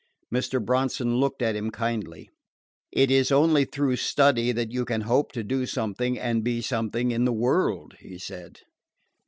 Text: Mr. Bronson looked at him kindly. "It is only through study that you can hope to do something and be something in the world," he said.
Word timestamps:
Mr. 0.33 0.59
Bronson 0.59 1.17
looked 1.17 1.43
at 1.43 1.55
him 1.55 1.69
kindly. 1.69 2.27
"It 2.91 3.11
is 3.11 3.31
only 3.31 3.65
through 3.65 3.97
study 3.97 4.51
that 4.51 4.71
you 4.71 4.83
can 4.83 5.01
hope 5.01 5.31
to 5.33 5.43
do 5.43 5.67
something 5.67 6.17
and 6.17 6.43
be 6.43 6.59
something 6.59 7.11
in 7.11 7.23
the 7.25 7.31
world," 7.31 7.97
he 7.99 8.17
said. 8.17 8.61